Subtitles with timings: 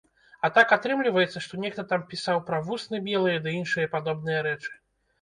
[0.47, 4.79] А так, атрымліваецца, што нехта там пісаў пра вусны белыя ды іншыя падобныя рэчы.